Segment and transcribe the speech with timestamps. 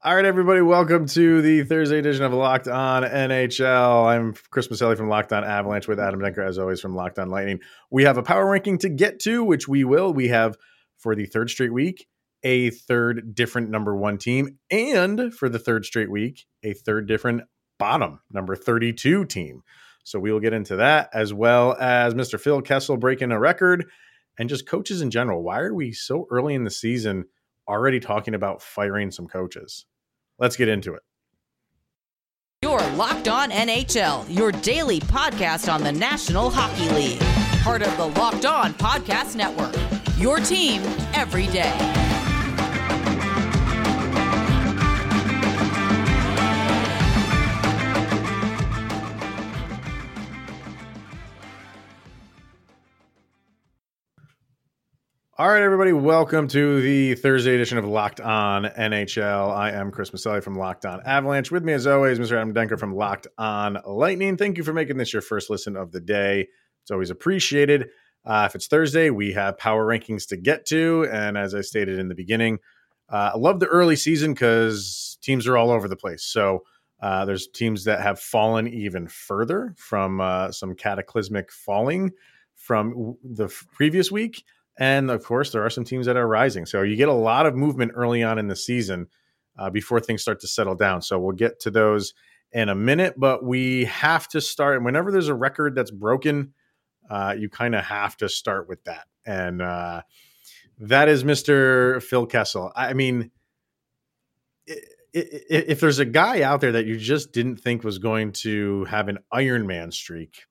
[0.00, 4.06] All right, everybody, welcome to the Thursday edition of Locked On NHL.
[4.06, 7.30] I'm Chris Maselli from Locked On Avalanche with Adam Denker, as always, from Locked On
[7.30, 7.58] Lightning.
[7.90, 10.12] We have a power ranking to get to, which we will.
[10.12, 10.56] We have
[10.98, 12.06] for the third straight week
[12.44, 17.42] a third different number one team, and for the third straight week, a third different
[17.80, 19.62] bottom number 32 team.
[20.04, 22.38] So we will get into that as well as Mr.
[22.38, 23.90] Phil Kessel breaking a record
[24.38, 25.42] and just coaches in general.
[25.42, 27.24] Why are we so early in the season?
[27.68, 29.86] Already talking about firing some coaches.
[30.38, 31.02] Let's get into it.
[32.62, 37.20] You're Locked On NHL, your daily podcast on the National Hockey League.
[37.62, 39.74] Part of the Locked On Podcast Network.
[40.18, 40.82] Your team
[41.14, 42.07] every day.
[55.40, 59.54] All right, everybody, welcome to the Thursday edition of Locked On NHL.
[59.54, 61.52] I am Chris Maselli from Locked On Avalanche.
[61.52, 62.32] With me, as always, Mr.
[62.32, 64.36] Adam Denker from Locked On Lightning.
[64.36, 66.48] Thank you for making this your first listen of the day.
[66.82, 67.86] It's always appreciated.
[68.24, 71.06] Uh, if it's Thursday, we have power rankings to get to.
[71.12, 72.58] And as I stated in the beginning,
[73.08, 76.24] uh, I love the early season because teams are all over the place.
[76.24, 76.64] So
[77.00, 82.10] uh, there's teams that have fallen even further from uh, some cataclysmic falling
[82.56, 84.42] from the previous week
[84.78, 86.64] and of course, there are some teams that are rising.
[86.64, 89.08] So you get a lot of movement early on in the season
[89.58, 91.02] uh, before things start to settle down.
[91.02, 92.14] So we'll get to those
[92.52, 94.76] in a minute, but we have to start.
[94.76, 96.54] And whenever there's a record that's broken,
[97.10, 99.06] uh, you kind of have to start with that.
[99.26, 100.02] And uh,
[100.78, 102.00] that is Mr.
[102.02, 102.72] Phil Kessel.
[102.76, 103.32] I mean,
[105.12, 109.08] if there's a guy out there that you just didn't think was going to have
[109.08, 110.44] an Iron Man streak,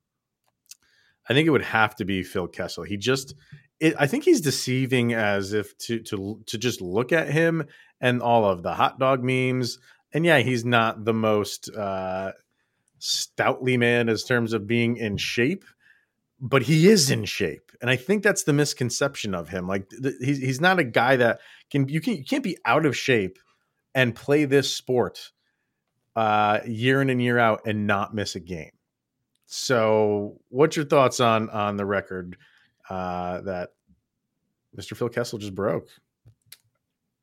[1.29, 2.83] I think it would have to be Phil Kessel.
[2.83, 3.35] He just
[3.79, 7.65] it, I think he's deceiving as if to to to just look at him
[8.01, 9.79] and all of the hot dog memes.
[10.13, 12.31] And yeah, he's not the most uh,
[12.99, 15.65] stoutly man as terms of being in shape,
[16.39, 19.67] but he is in shape, and I think that's the misconception of him.
[19.67, 22.85] Like th- he's he's not a guy that can you can you can't be out
[22.85, 23.37] of shape
[23.93, 25.31] and play this sport
[26.15, 28.71] uh, year in and year out and not miss a game.
[29.45, 32.37] So, what's your thoughts on on the record?
[32.89, 33.69] Uh, that
[34.77, 34.95] Mr.
[34.95, 35.87] Phil Kessel just broke.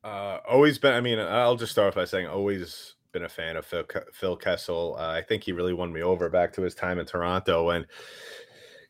[0.02, 0.92] Uh, always been.
[0.92, 4.36] I mean, I'll just start off by saying always been a fan of Phil, Phil
[4.36, 4.96] Kessel.
[4.98, 7.86] Uh, I think he really won me over back to his time in Toronto, and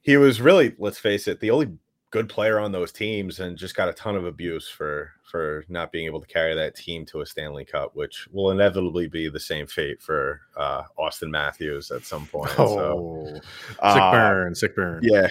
[0.02, 1.72] he was really, let's face it, the only
[2.10, 5.92] good player on those teams, and just got a ton of abuse for for not
[5.92, 9.40] being able to carry that team to a Stanley Cup, which will inevitably be the
[9.40, 12.50] same fate for uh, Auston Matthews at some point.
[12.58, 13.42] Oh, so, sick
[13.80, 15.00] uh, burn, sick burn.
[15.02, 15.28] Yeah,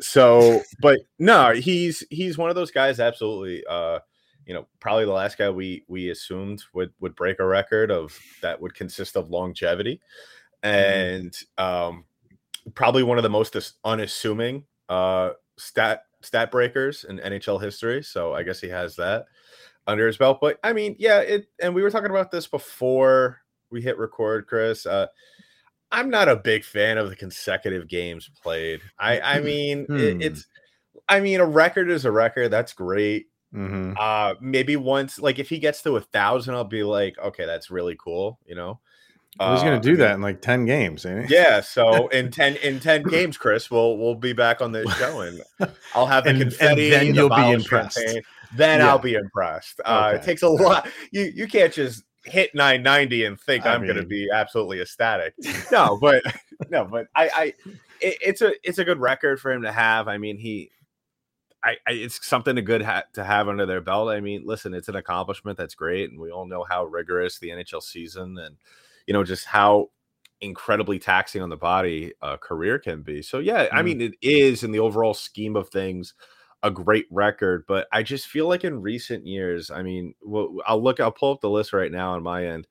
[0.00, 3.98] so but no he's he's one of those guys absolutely uh
[4.46, 8.18] you know probably the last guy we we assumed would would break a record of
[8.42, 10.00] that would consist of longevity.
[10.64, 11.26] Mm-hmm.
[11.26, 12.04] and um
[12.74, 18.02] probably one of the most unassuming uh stat stat breakers in NHL history.
[18.02, 19.24] So I guess he has that
[19.86, 20.38] under his belt.
[20.40, 23.38] But I mean yeah it and we were talking about this before
[23.70, 24.84] we hit record Chris.
[24.84, 25.06] Uh
[25.92, 28.80] I'm not a big fan of the consecutive games played.
[28.98, 29.96] I I mean hmm.
[29.96, 30.46] it, it's
[31.08, 32.50] I mean a record is a record.
[32.50, 33.26] That's great.
[33.54, 33.94] Mm-hmm.
[33.98, 37.70] Uh maybe once like if he gets to a thousand, I'll be like, okay, that's
[37.70, 38.80] really cool, you know.
[39.38, 43.04] Uh, He's gonna do that in like 10 games, Yeah, so in 10 in 10
[43.04, 45.40] games, Chris, we'll we'll be back on this show and
[45.94, 47.98] I'll have the and, confetti and then you'll be impressed.
[47.98, 48.22] Champagne.
[48.56, 48.88] Then yeah.
[48.88, 49.80] I'll be impressed.
[49.84, 50.16] Uh okay.
[50.16, 50.88] it takes a lot.
[51.10, 55.34] You you can't just hit 990 and think I am going to be absolutely ecstatic.
[55.70, 56.22] No, but
[56.70, 57.44] no, but I, I
[58.00, 60.08] it, it's a it's a good record for him to have.
[60.08, 60.70] I mean, he,
[61.62, 64.08] I, I it's something to good ha- to have under their belt.
[64.08, 67.50] I mean, listen, it's an accomplishment that's great, and we all know how rigorous the
[67.50, 68.56] NHL season and
[69.06, 69.90] you know just how
[70.42, 73.22] incredibly taxing on the body a career can be.
[73.22, 73.70] So yeah, mm.
[73.72, 76.14] I mean, it is in the overall scheme of things
[76.62, 80.82] a great record, but I just feel like in recent years, I mean, well, I'll
[80.82, 82.66] look, I'll pull up the list right now on my end.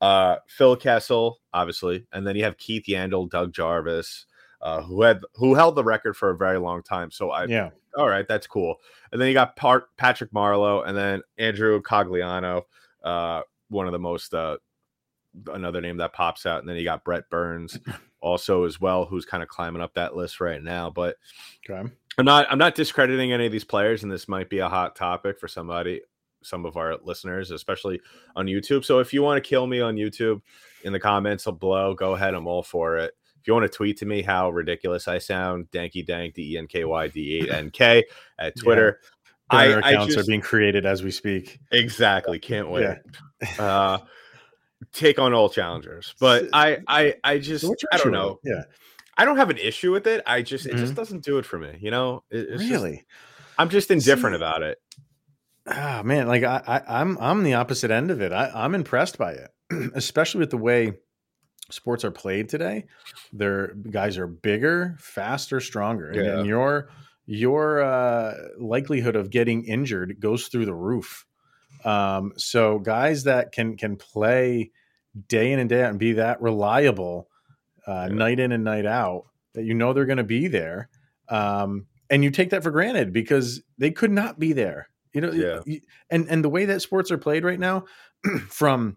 [0.00, 4.26] Uh, Phil Kessel, obviously, and then you have Keith Yandle, Doug Jarvis,
[4.62, 7.10] uh, who had who held the record for a very long time.
[7.10, 8.76] So I, yeah, all right, that's cool.
[9.12, 12.62] And then you got Part, Patrick Marleau, and then Andrew Cogliano,
[13.02, 14.56] uh, one of the most uh,
[15.52, 17.78] another name that pops out, and then you got Brent Burns
[18.20, 20.90] also as well, who's kind of climbing up that list right now.
[20.90, 21.16] But
[21.68, 21.90] okay.
[22.18, 24.96] I'm not I'm not discrediting any of these players, and this might be a hot
[24.96, 26.02] topic for somebody,
[26.42, 28.00] some of our listeners, especially
[28.36, 28.84] on YouTube.
[28.84, 30.42] So if you want to kill me on YouTube
[30.84, 32.34] in the comments below, go ahead.
[32.34, 33.14] I'm all for it.
[33.40, 36.58] If you want to tweet to me how ridiculous I sound, Danky Dank D E
[36.58, 38.04] N K Y D E N K
[38.38, 39.00] at Twitter.
[39.50, 41.58] Burner I, accounts just, are being created as we speak.
[41.72, 42.38] Exactly.
[42.38, 42.98] Can't wait.
[43.42, 43.48] Yeah.
[43.58, 43.98] uh,
[44.92, 48.38] take on all challengers, but I, I, I just, so I don't know.
[48.44, 48.62] Yeah.
[49.20, 50.22] I don't have an issue with it.
[50.26, 50.78] I just, it mm-hmm.
[50.78, 51.76] just doesn't do it for me.
[51.78, 52.96] You know, it, really.
[52.96, 53.06] Just,
[53.58, 54.78] I'm just indifferent See, about it.
[55.66, 58.32] Ah, man, like I, I, I'm, I'm the opposite end of it.
[58.32, 59.50] I, I'm impressed by it,
[59.94, 60.94] especially with the way
[61.68, 62.86] sports are played today.
[63.30, 66.38] Their guys are bigger, faster, stronger, yeah.
[66.38, 66.88] and your
[67.26, 71.26] your uh, likelihood of getting injured goes through the roof.
[71.84, 74.70] Um, so guys that can can play
[75.28, 77.29] day in and day out and be that reliable
[77.86, 78.14] uh, yeah.
[78.14, 79.24] night in and night out
[79.54, 80.88] that you know they're going to be there,
[81.28, 84.88] um, and you take that for granted because they could not be there.
[85.12, 85.78] You know, yeah.
[86.10, 87.84] and and the way that sports are played right now,
[88.48, 88.96] from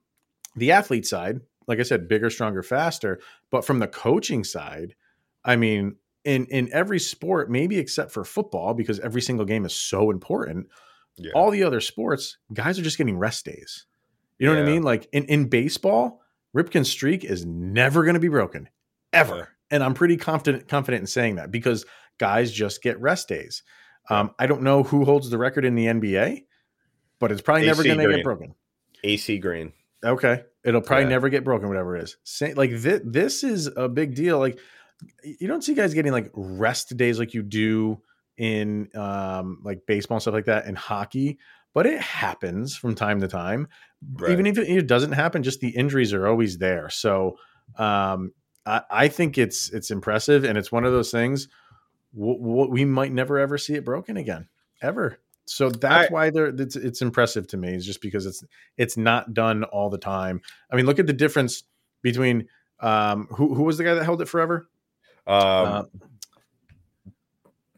[0.56, 3.19] the athlete side, like I said, bigger, stronger, faster.
[3.50, 4.95] But from the coaching side,
[5.44, 9.74] I mean, in in every sport, maybe except for football, because every single game is
[9.74, 10.68] so important.
[11.18, 11.31] Yeah.
[11.36, 13.86] All the other sports, guys are just getting rest days.
[14.39, 14.62] You know yeah.
[14.62, 14.83] what I mean?
[14.83, 16.22] Like in, in baseball,
[16.55, 18.69] Ripken's streak is never going to be broken,
[19.11, 19.50] ever.
[19.71, 21.85] And I'm pretty confident confident in saying that because
[22.19, 23.63] guys just get rest days.
[24.09, 26.44] Um, I don't know who holds the record in the NBA,
[27.19, 28.55] but it's probably AC never going to get broken.
[29.03, 29.73] AC Green.
[30.03, 30.44] Okay.
[30.63, 31.09] It'll probably yeah.
[31.09, 32.17] never get broken, whatever it is.
[32.23, 34.39] Say, like this, this is a big deal.
[34.39, 34.59] Like
[35.23, 38.01] you don't see guys getting like rest days like you do
[38.38, 41.39] in um, like baseball and stuff like that in hockey,
[41.73, 43.67] but it happens from time to time.
[44.13, 44.31] Right.
[44.31, 46.89] Even if it doesn't happen, just the injuries are always there.
[46.89, 47.37] So
[47.77, 48.33] um,
[48.65, 51.47] I, I, think it's it's impressive, and it's one of those things.
[52.15, 54.47] W- w- we might never ever see it broken again,
[54.81, 55.19] ever.
[55.45, 58.43] So that's I, why they're it's, it's impressive to me is just because it's
[58.77, 60.41] it's not done all the time.
[60.71, 61.63] I mean, look at the difference
[62.01, 62.47] between
[62.79, 64.69] um, who who was the guy that held it forever?
[65.25, 65.83] Um, uh,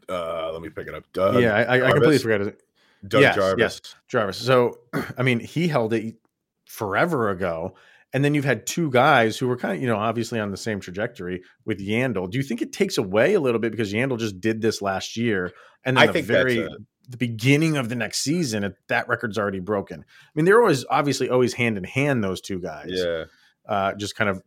[0.08, 1.04] uh, let me pick it up.
[1.12, 2.60] Doug yeah, I, I completely forgot it.
[3.08, 3.58] Doug yes, Jarvis.
[3.58, 4.38] Yes, Jarvis.
[4.38, 4.78] So,
[5.18, 6.16] I mean, he held it
[6.64, 7.74] forever ago,
[8.12, 10.56] and then you've had two guys who were kind of, you know, obviously on the
[10.56, 12.30] same trajectory with Yandle.
[12.30, 15.16] Do you think it takes away a little bit because Yandle just did this last
[15.16, 15.52] year,
[15.84, 16.68] and then I the think very
[17.08, 20.00] the beginning of the next season, that record's already broken.
[20.00, 22.90] I mean, they're always obviously always hand in hand those two guys.
[22.90, 23.24] Yeah,
[23.68, 24.42] uh, just kind of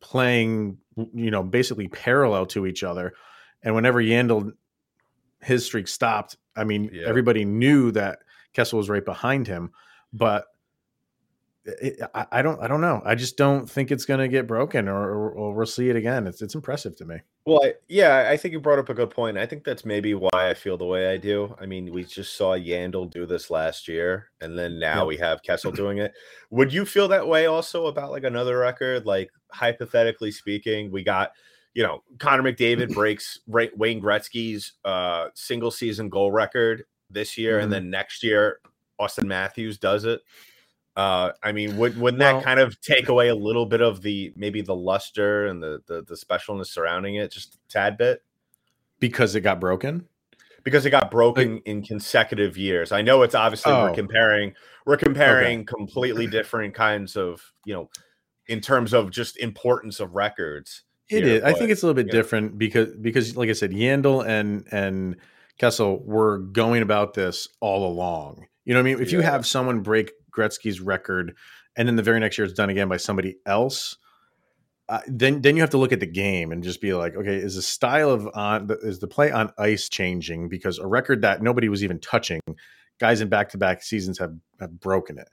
[0.00, 3.12] playing, you know, basically parallel to each other.
[3.62, 4.52] And whenever Yandle
[5.40, 7.06] his streak stopped, I mean, yeah.
[7.06, 8.20] everybody knew that
[8.52, 9.70] Kessel was right behind him,
[10.12, 10.46] but
[11.64, 13.02] it, I, I, don't I don't know.
[13.04, 15.96] I just don't think it's going to get broken or, or, or, we'll see it
[15.96, 16.26] again.
[16.26, 17.16] It's it's impressive to me.
[17.46, 19.36] Well, I, yeah, I think you brought up a good point.
[19.36, 21.54] I think that's maybe why I feel the way I do.
[21.60, 25.42] I mean, we just saw Yandle do this last year, and then now we have
[25.42, 26.12] Kessel doing it.
[26.50, 29.06] Would you feel that way also about like another record?
[29.06, 31.32] Like hypothetically speaking, we got
[31.74, 37.64] you know Connor McDavid breaks Wayne Gretzky's uh, single season goal record this year, mm-hmm.
[37.64, 38.60] and then next year
[39.00, 40.22] Auston Matthews does it.
[40.96, 44.02] Uh, I mean, would, wouldn't well, that kind of take away a little bit of
[44.02, 48.22] the maybe the luster and the, the the specialness surrounding it, just a tad bit?
[48.98, 50.06] Because it got broken.
[50.62, 52.92] Because it got broken like, in consecutive years.
[52.92, 53.84] I know it's obviously oh.
[53.84, 54.52] we're comparing
[54.84, 55.64] we're comparing okay.
[55.64, 57.88] completely different kinds of you know
[58.48, 60.82] in terms of just importance of records.
[61.10, 61.40] It here, is.
[61.42, 62.20] But, I think it's a little bit yeah.
[62.20, 65.16] different because because like I said, Yandle and and
[65.58, 68.46] Kessel were going about this all along.
[68.64, 69.02] You know what I mean?
[69.02, 69.18] If yeah.
[69.18, 71.36] you have someone break Gretzky's record,
[71.76, 73.96] and then the very next year it's done again by somebody else.
[74.88, 77.36] Uh, then then you have to look at the game and just be like, okay,
[77.36, 81.42] is the style of on is the play on ice changing because a record that
[81.42, 82.40] nobody was even touching,
[82.98, 85.28] guys in back to back seasons have have broken it.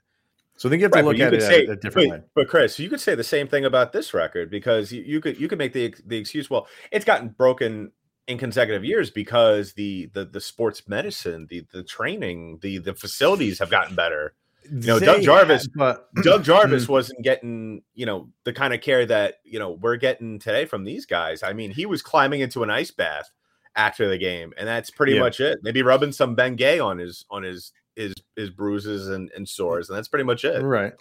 [0.58, 2.18] So I think you have to right, look at it say, a, a different wait,
[2.18, 2.26] way.
[2.34, 5.40] But Chris, you could say the same thing about this record because you, you could
[5.40, 7.92] you could make the the excuse, well, it's gotten broken
[8.26, 13.60] in consecutive years because the the the sports medicine, the the training, the the facilities
[13.60, 14.34] have gotten better.
[14.64, 16.88] You know, Doug Jarvis, have, but Doug Jarvis mm.
[16.88, 20.84] wasn't getting, you know, the kind of care that, you know, we're getting today from
[20.84, 21.42] these guys.
[21.42, 23.30] I mean, he was climbing into an ice bath
[23.76, 25.20] after the game, and that's pretty yeah.
[25.20, 25.60] much it.
[25.62, 29.96] Maybe rubbing some Bengay on his on his his his bruises and, and sores, and
[29.96, 30.62] that's pretty much it.
[30.62, 30.94] Right.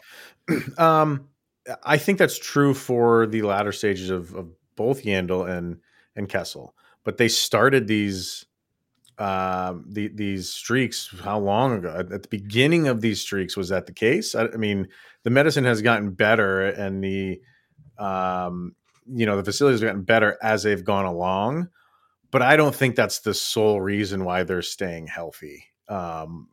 [0.78, 1.30] Um
[1.84, 5.78] I think that's true for the latter stages of, of both Yandle and
[6.16, 6.76] and Kessel.
[7.04, 8.46] But they started these
[9.20, 13.70] um, the, these streaks how long ago at, at, the beginning of these streaks was
[13.70, 14.90] that the case I, I, mean
[15.24, 17.42] the medicine has gotten better and the
[17.98, 18.76] um,
[19.12, 21.70] you know the facilities have gotten better as they've gone along
[22.30, 26.50] but i don't think that's the sole reason why they're staying healthy um,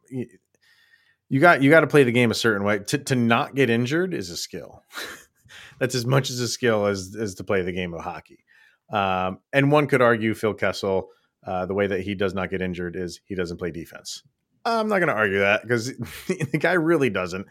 [1.28, 3.70] you, got you got to play the game a certain way to, to not get
[3.70, 4.82] injured is a skill
[5.78, 8.44] that's as much as a skill as as to play the game of hockey
[8.90, 11.10] um, and one could argue phil kessel
[11.46, 14.22] uh, the way that he does not get injured is he doesn't play defense.
[14.64, 15.86] I'm not going to argue that because
[16.26, 17.46] the guy really doesn't.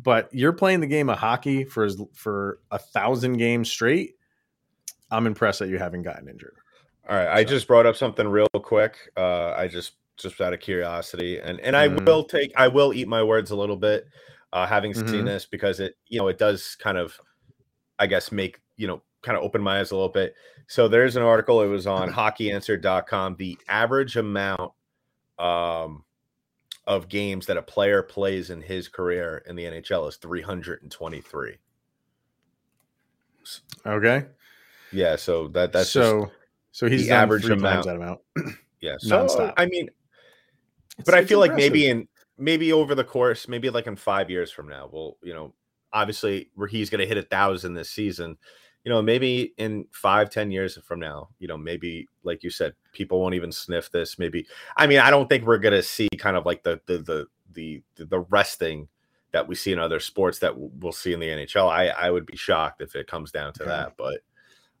[0.00, 4.16] But you're playing the game of hockey for for a thousand games straight.
[5.10, 6.56] I'm impressed that you haven't gotten injured.
[7.08, 8.96] All right, I just brought up something real quick.
[9.16, 12.04] Uh, I just just out of curiosity, and and I mm-hmm.
[12.04, 14.06] will take I will eat my words a little bit,
[14.52, 15.08] uh, having mm-hmm.
[15.08, 17.18] seen this because it you know it does kind of,
[17.98, 20.34] I guess make you know kind of open my eyes a little bit.
[20.66, 21.62] So there's an article.
[21.62, 23.36] It was on HockeyAnswer.com.
[23.38, 24.72] The average amount
[25.38, 26.04] um,
[26.86, 31.56] of games that a player plays in his career in the NHL is 323.
[33.86, 34.26] Okay.
[34.92, 35.16] Yeah.
[35.16, 36.30] So that that's so
[36.72, 37.86] so he's the average amount.
[37.86, 38.20] that amount.
[38.80, 38.96] yeah.
[39.00, 39.54] So Non-stop.
[39.56, 39.90] I mean,
[40.98, 41.62] it's, but I feel impressive.
[41.62, 42.08] like maybe in
[42.38, 45.54] maybe over the course, maybe like in five years from now, we'll you know
[45.92, 48.36] obviously where he's going to hit a thousand this season
[48.84, 52.74] you know, maybe in five, ten years from now, you know, maybe like you said,
[52.92, 54.18] people won't even sniff this.
[54.18, 54.46] Maybe,
[54.76, 57.82] I mean, I don't think we're gonna see kind of like the the the the
[58.04, 58.88] the resting
[59.32, 61.68] that we see in other sports that we'll see in the NHL.
[61.68, 64.20] I I would be shocked if it comes down to that, but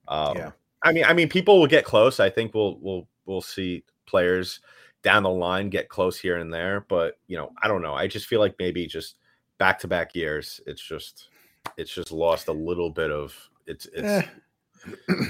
[0.06, 0.50] um, yeah.
[0.82, 2.20] I mean, I mean, people will get close.
[2.20, 4.60] I think we'll we'll we'll see players
[5.04, 7.94] down the line get close here and there, but you know, I don't know.
[7.94, 9.16] I just feel like maybe just
[9.58, 11.28] back to back years, it's just
[11.76, 13.34] it's just lost a little bit of
[13.66, 14.26] it's it's eh.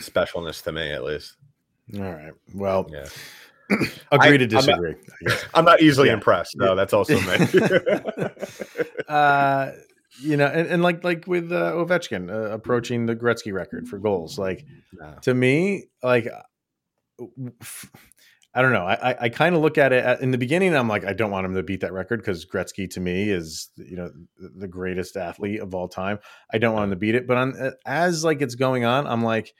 [0.00, 1.37] specialness to me at least.
[1.97, 2.33] All right.
[2.54, 3.07] Well, yeah.
[4.12, 4.95] agree I, to disagree.
[4.95, 6.14] I'm not, I'm not easily yeah.
[6.14, 6.57] impressed.
[6.57, 7.37] No, that's also me.
[9.09, 9.73] uh,
[10.21, 13.99] you know, and, and, like like with uh, Ovechkin uh, approaching the Gretzky record for
[13.99, 15.16] goals, like no.
[15.23, 16.28] to me, like
[18.56, 18.87] I don't know.
[18.87, 20.76] I, I kind of look at it at, in the beginning.
[20.76, 23.68] I'm like, I don't want him to beat that record because Gretzky to me is,
[23.76, 26.20] you know, the greatest athlete of all time.
[26.52, 26.94] I don't want him mm-hmm.
[26.94, 27.26] to beat it.
[27.26, 29.54] But on, uh, as like it's going on, I'm like,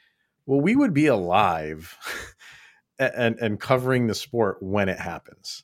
[0.45, 1.97] well, we would be alive
[2.99, 5.63] and and covering the sport when it happens.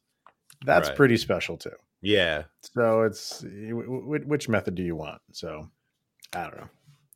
[0.66, 0.98] That's right.
[0.98, 1.72] pretty special too.
[2.02, 2.44] Yeah.
[2.76, 5.22] So it's which method do you want?
[5.32, 5.70] So
[6.34, 6.70] I don't know.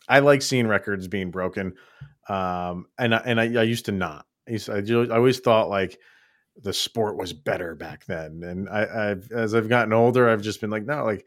[0.07, 1.73] I like seeing records being broken,
[2.29, 4.25] um, and I, and I, I used to not.
[4.47, 5.99] I, I always thought like
[6.61, 10.61] the sport was better back then, and I, I've as I've gotten older, I've just
[10.61, 11.25] been like, no, like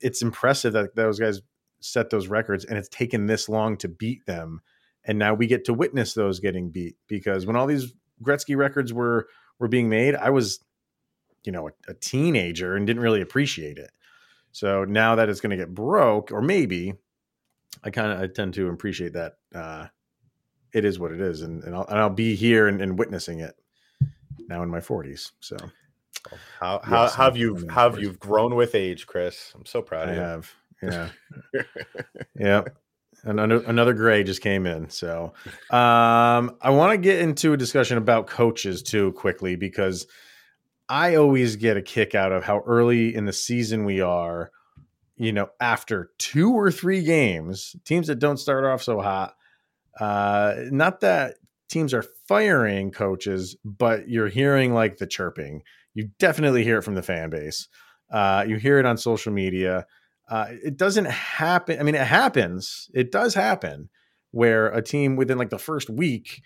[0.00, 1.40] it's impressive that those guys
[1.80, 4.60] set those records, and it's taken this long to beat them,
[5.04, 8.92] and now we get to witness those getting beat because when all these Gretzky records
[8.92, 9.28] were
[9.58, 10.60] were being made, I was,
[11.44, 13.90] you know, a, a teenager and didn't really appreciate it.
[14.52, 16.94] So now that it's going to get broke, or maybe
[17.84, 19.86] I kind of I tend to appreciate that uh,
[20.72, 23.40] it is what it is, and and I'll, and I'll be here and, and, witnessing
[23.40, 23.56] it
[24.48, 25.32] now in my 40s.
[25.40, 25.56] So,
[26.60, 29.52] how how, yes, how have you how have you grown with age, Chris?
[29.54, 30.16] I'm so proud I of
[30.82, 30.90] you.
[30.90, 31.12] have,
[31.52, 31.62] yeah,
[32.38, 32.62] yeah.
[33.24, 34.90] And another, another gray just came in.
[34.90, 35.32] So,
[35.70, 40.06] um, I want to get into a discussion about coaches too quickly because
[40.88, 44.52] I always get a kick out of how early in the season we are.
[45.16, 49.34] You know, after two or three games, teams that don't start off so hot
[50.00, 51.36] uh, not that
[51.68, 55.62] teams are firing coaches, but you're hearing like the chirping.
[55.94, 57.68] You definitely hear it from the fan base.
[58.10, 59.86] Uh, you hear it on social media.
[60.30, 61.78] Uh, it doesn't happen.
[61.78, 62.90] I mean, it happens.
[62.94, 63.88] It does happen
[64.30, 66.42] where a team within like the first week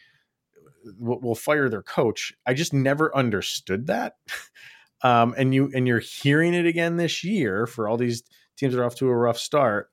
[0.99, 2.33] will, will fire their coach.
[2.47, 4.15] I just never understood that.
[5.03, 8.23] um, and you and you're hearing it again this year for all these
[8.57, 9.91] teams that are off to a rough start.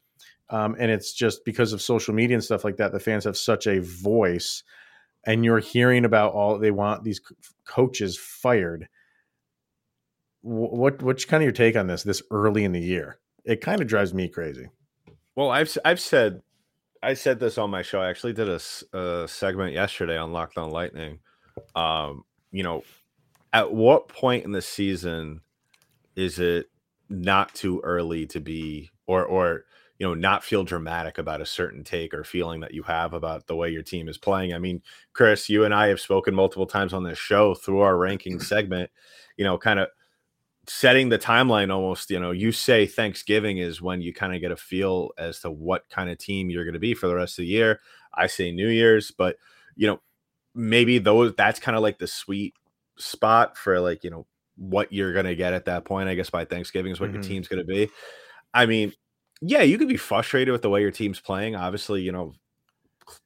[0.49, 3.37] Um, and it's just because of social media and stuff like that, the fans have
[3.37, 4.63] such a voice,
[5.25, 7.21] and you're hearing about all they want these
[7.65, 8.87] coaches fired.
[10.41, 13.19] What what's kind of your take on this this early in the year?
[13.45, 14.69] It kind of drives me crazy.
[15.35, 16.41] Well, I've I've said
[17.01, 18.01] I said this on my show.
[18.01, 18.59] I actually did a,
[18.97, 21.19] a segment yesterday on Locked On Lightning.
[21.75, 22.83] Um, you know,
[23.53, 25.41] at what point in the season
[26.15, 26.67] is it
[27.09, 29.65] not too early to be or or
[29.99, 33.45] you know not feel dramatic about a certain take or feeling that you have about
[33.45, 34.53] the way your team is playing.
[34.53, 34.81] I mean
[35.13, 38.89] chris you and i have spoken multiple times on this show through our ranking segment
[39.37, 39.89] you know kind of
[40.67, 44.51] setting the timeline almost you know you say thanksgiving is when you kind of get
[44.51, 47.39] a feel as to what kind of team you're going to be for the rest
[47.39, 47.79] of the year.
[48.13, 49.37] I say new year's but
[49.75, 49.99] you know
[50.53, 52.53] maybe those that's kind of like the sweet
[52.97, 54.27] spot for like you know
[54.57, 57.15] what you're going to get at that point i guess by thanksgiving is what mm-hmm.
[57.15, 57.89] your team's going to be.
[58.53, 58.93] I mean
[59.41, 61.55] yeah, you could be frustrated with the way your team's playing.
[61.55, 62.33] Obviously, you know,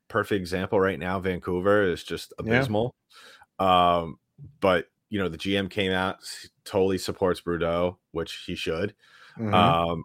[0.08, 2.96] perfect example right now, Vancouver is just abysmal.
[3.60, 3.98] Yeah.
[3.98, 4.20] Um,
[4.60, 6.18] but you know, the GM came out,
[6.66, 8.96] totally supports Boudreau, which he should.
[9.38, 9.54] Mm-hmm.
[9.54, 10.04] Um,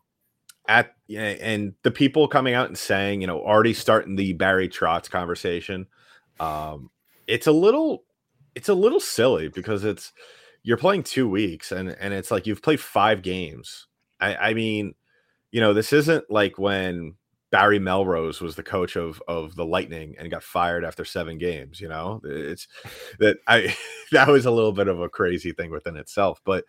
[0.67, 5.11] at and the people coming out and saying, you know, already starting the Barry Trotz
[5.11, 5.87] conversation.
[6.39, 6.91] Um,
[7.27, 8.05] it's a little
[8.55, 10.13] it's a little silly because it's
[10.63, 13.87] you're playing two weeks and and it's like you've played five games.
[14.21, 14.95] I, I mean,
[15.51, 17.15] you know, this isn't like when
[17.51, 21.81] Barry Melrose was the coach of of the Lightning and got fired after seven games.
[21.81, 22.69] You know, it's
[23.19, 23.75] that I
[24.13, 26.41] that was a little bit of a crazy thing within itself.
[26.45, 26.65] But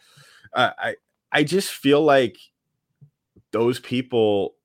[0.53, 0.95] uh, I
[1.31, 2.37] I just feel like
[3.51, 4.55] those people.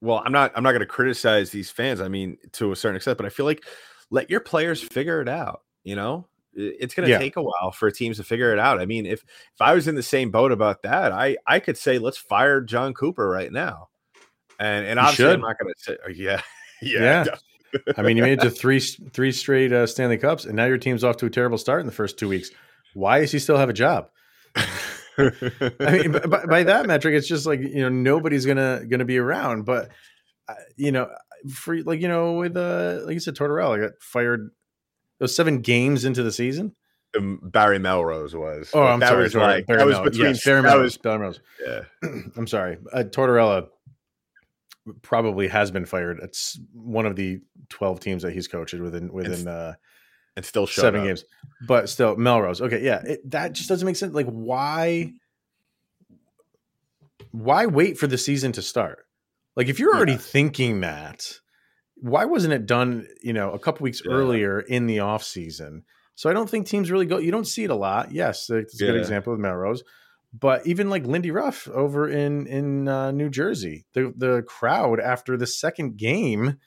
[0.00, 2.00] Well, I'm not I'm not going to criticize these fans.
[2.00, 3.64] I mean, to a certain extent, but I feel like
[4.10, 5.62] let your players figure it out.
[5.82, 6.28] You know,
[6.58, 7.18] it's going to yeah.
[7.18, 8.80] take a while for teams to figure it out.
[8.80, 11.78] I mean, if if I was in the same boat about that, I I could
[11.78, 13.88] say let's fire Jon Cooper right now
[14.58, 15.34] and and obviously, should.
[15.34, 16.42] I'm not going to say, oh, yeah,
[16.82, 17.24] yeah.
[17.26, 17.82] yeah.
[17.96, 20.78] I mean, you made it to three three straight uh, Stanley Cups, and now your
[20.78, 22.50] team's off to a terrible start in the first two weeks.
[22.94, 24.08] Why does he still have a job?
[24.56, 29.18] I mean, by, by, that metric, it's just like you know nobody's gonna gonna be
[29.18, 29.64] around.
[29.64, 29.90] But
[30.48, 31.10] uh, you know,
[31.52, 34.50] for like you know, with uh, like you said, Tortorella got fired.
[35.18, 36.74] Those seven games into the season.
[37.16, 38.70] Um, Barry Melrose was.
[38.74, 39.22] Oh, I'm that sorry.
[39.24, 40.82] Was like, Barry that was between yes, Barry Melrose.
[40.82, 41.40] Was, Barry Melrose.
[41.64, 41.80] Yeah.
[42.36, 42.78] I'm sorry.
[42.92, 43.68] Uh, Tortorella
[45.02, 46.20] probably has been fired.
[46.22, 49.72] It's one of the twelve teams that he's coached within within and, uh,
[50.36, 51.06] and still seven up.
[51.06, 51.24] games.
[51.66, 52.60] But still, Melrose.
[52.60, 54.14] Okay, yeah, it, that just doesn't make sense.
[54.14, 55.12] Like, why?
[57.32, 59.06] Why wait for the season to start?
[59.56, 60.18] Like, if you're already yeah.
[60.18, 61.40] thinking that,
[62.00, 63.06] why wasn't it done?
[63.22, 64.12] You know, a couple weeks yeah.
[64.12, 65.84] earlier in the off season.
[66.14, 67.18] So I don't think teams really go.
[67.18, 68.12] You don't see it a lot.
[68.12, 68.92] Yes, it's a yeah.
[68.92, 69.82] good example with Melrose
[70.32, 75.36] but even like Lindy Ruff over in in uh, New Jersey, the the crowd after
[75.36, 76.58] the second game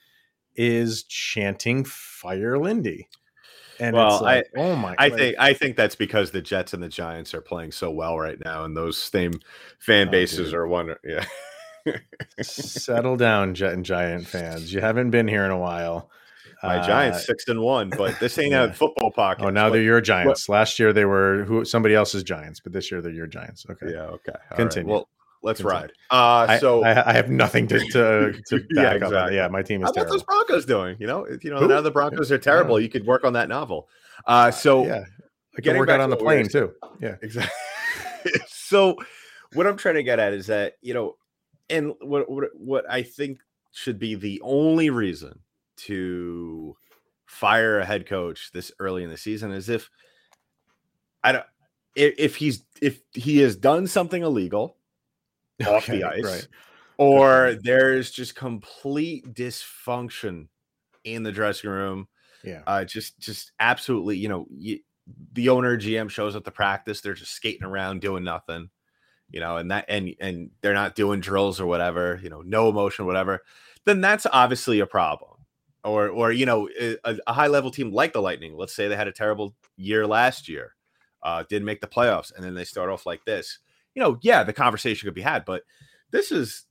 [0.56, 3.08] is chanting "Fire Lindy."
[3.78, 6.74] And well, like, I oh my, I like, think I think that's because the Jets
[6.74, 9.32] and the Giants are playing so well right now, and those same
[9.78, 10.94] fan oh, bases oh, are one.
[11.04, 11.24] Yeah,
[12.42, 14.72] settle down, Jet and Giant fans.
[14.72, 16.10] You haven't been here in a while.
[16.62, 18.64] My uh, Giants six and one, but this ain't yeah.
[18.64, 19.44] a football pocket.
[19.44, 20.48] Oh, now they're your Giants.
[20.48, 20.54] What?
[20.54, 23.66] Last year they were who somebody else's Giants, but this year they're your Giants.
[23.68, 23.92] Okay.
[23.92, 24.02] Yeah.
[24.02, 24.32] Okay.
[24.50, 24.88] All Continue.
[24.88, 24.92] Right.
[24.92, 25.08] Well,
[25.42, 25.80] let's Continue.
[25.80, 25.92] ride.
[26.10, 29.16] Uh, so I, I, have nothing to to, to back yeah, exactly.
[29.16, 29.32] up.
[29.32, 29.90] Yeah, my team is.
[29.96, 30.96] How those Broncos doing?
[31.00, 31.68] You know, you know who?
[31.68, 32.78] now the Broncos are terrible.
[32.78, 33.88] You could work on that novel.
[34.24, 35.04] Uh, so yeah,
[35.58, 36.72] I can work out on the plane too.
[37.00, 37.52] Yeah, exactly.
[38.46, 38.96] so
[39.54, 41.16] what I'm trying to get at is that you know,
[41.70, 43.40] and what what what I think
[43.72, 45.40] should be the only reason
[45.76, 46.76] to
[47.26, 49.88] fire a head coach this early in the season is if
[51.24, 51.44] I don't
[51.94, 54.76] if, he's if he has done something illegal
[55.60, 56.48] okay, off the ice right.
[56.98, 60.48] or there's just complete dysfunction
[61.04, 62.06] in the dressing room
[62.44, 62.62] yeah.
[62.66, 64.78] uh just just absolutely you know you,
[65.32, 68.70] the owner gm shows up to practice they're just skating around doing nothing
[69.32, 72.68] you know and that and and they're not doing drills or whatever you know no
[72.68, 73.42] emotion whatever
[73.84, 75.32] then that's obviously a problem
[75.84, 78.56] or or you know a, a, high level team like the Lightning.
[78.56, 80.74] Let's say they had a terrible year last year,
[81.22, 83.58] uh, didn't make the playoffs, and then they start off like this.
[83.94, 85.62] You know, yeah, the conversation could be had, but
[86.10, 86.64] this is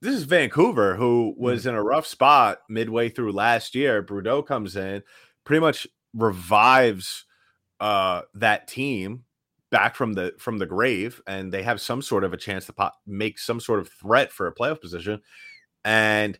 [0.00, 1.70] this is Vancouver, who was mm.
[1.70, 4.02] in a rough spot midway through last year.
[4.02, 5.02] Boudreau comes in,
[5.44, 7.24] pretty much revives
[7.80, 9.24] uh, that team
[9.70, 12.72] back from the from the grave, and they have some sort of a chance to
[12.72, 15.20] pop, make some sort of threat for a playoff position.
[15.84, 16.38] And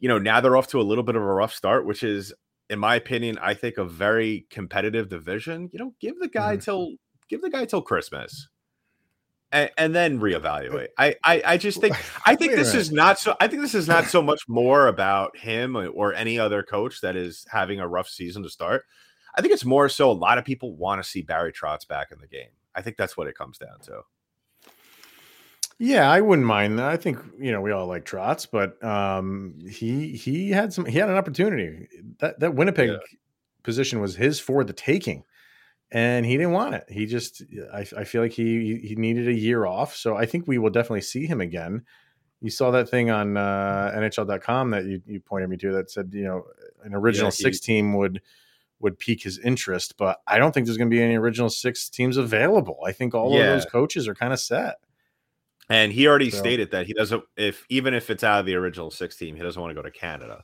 [0.00, 2.32] you know, now they're off to a little bit of a rough start, which is,
[2.68, 5.70] in my opinion, I think a very competitive division.
[5.72, 6.64] You know, give the guy mm-hmm.
[6.64, 6.90] till
[7.28, 8.48] give the guy till Christmas.
[9.54, 10.88] And, and, then reevaluate.
[10.96, 11.94] I, I, I just think
[12.26, 13.36] I think this is not so.
[13.38, 17.16] I think this is not so much more about him or any other coach that
[17.16, 18.84] is having a rough season to start.
[19.34, 22.12] I think it's more so a lot of people want to see Barry Trotz back
[22.12, 22.50] in the game.
[22.74, 24.02] I think that's what it comes down to.
[25.78, 26.86] Yeah, I wouldn't mind that.
[26.86, 30.98] I think you know we all like Trotz, but um, he he had some he
[30.98, 31.88] had an opportunity.
[32.20, 32.98] That that Winnipeg yeah.
[33.62, 35.24] position was his for the taking,
[35.90, 36.84] and he didn't want it.
[36.88, 37.42] He just
[37.72, 39.96] I, I feel like he he needed a year off.
[39.96, 41.82] So I think we will definitely see him again.
[42.40, 46.10] You saw that thing on uh, NHL.com that you you pointed me to that said
[46.12, 46.44] you know
[46.84, 48.20] an original yeah, he, six team would
[48.82, 51.88] would pique his interest, but I don't think there's going to be any original six
[51.88, 52.80] teams available.
[52.84, 53.40] I think all yeah.
[53.40, 54.76] of those coaches are kind of set.
[55.70, 56.38] And he already so.
[56.38, 59.42] stated that he doesn't, if even if it's out of the original six team, he
[59.42, 60.42] doesn't want to go to Canada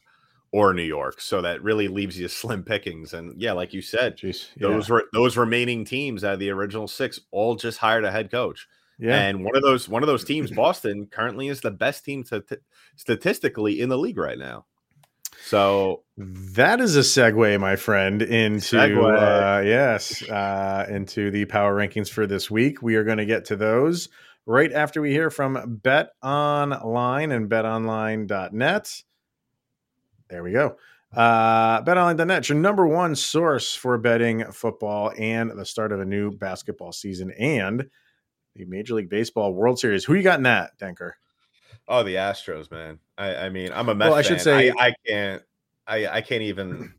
[0.52, 1.20] or New York.
[1.20, 3.12] So that really leaves you slim pickings.
[3.12, 4.68] And yeah, like you said, Jeez, yeah.
[4.68, 8.30] those were those remaining teams out of the original six all just hired a head
[8.30, 8.66] coach.
[8.98, 9.20] Yeah.
[9.20, 12.40] And one of those one of those teams, Boston, currently is the best team to,
[12.40, 12.56] t-
[12.96, 14.66] statistically in the league right now.
[15.44, 22.10] So that is a segue, my friend, into uh, yes, uh, into the power rankings
[22.10, 22.82] for this week.
[22.82, 24.08] We are going to get to those
[24.46, 29.02] right after we hear from Bet Online and betonline.net.
[30.28, 30.76] There we go.
[31.14, 36.30] Uh, BetOnline.net, your number one source for betting football and the start of a new
[36.30, 37.88] basketball season and
[38.54, 40.04] the Major League Baseball World Series.
[40.04, 41.12] Who you got in that, Denker?
[41.86, 42.98] Oh, the Astros, man.
[43.16, 45.42] I, I mean, I'm a Mets well, I should say I, I can't.
[45.86, 46.94] I, I can't even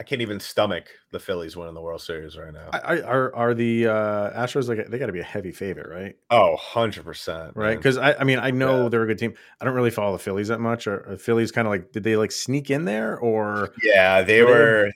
[0.00, 2.70] I can't even stomach the Phillies winning the World Series right now.
[2.72, 6.14] I, are are the uh, Astros like they got to be a heavy favorite, right?
[6.30, 7.76] Oh, 100 percent, right?
[7.76, 8.88] Because I, I mean, I know yeah.
[8.90, 9.34] they're a good team.
[9.60, 10.86] I don't really follow the Phillies that much.
[10.86, 13.70] Or, Phillies kind of like did they like sneak in there or?
[13.82, 14.92] Yeah, they were.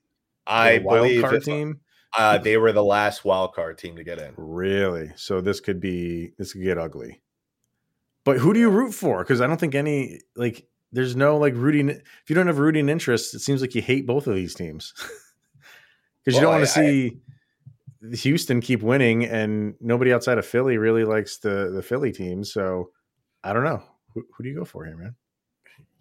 [0.46, 1.80] I believe card team.
[2.16, 4.34] Uh, they were the last wild card team to get in.
[4.36, 5.12] Really?
[5.16, 7.22] So this could be this could get ugly.
[8.24, 9.22] But who do you root for?
[9.22, 11.90] Because I don't think any like there's no like rooting.
[11.90, 14.92] If you don't have rooting interest, it seems like you hate both of these teams
[16.24, 17.18] because well, you don't want to see
[18.12, 22.44] I, Houston keep winning, and nobody outside of Philly really likes the the Philly team.
[22.44, 22.90] So
[23.42, 23.82] I don't know.
[24.14, 25.14] Who, who do you go for here, man?